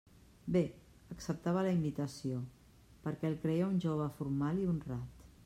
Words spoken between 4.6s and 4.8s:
i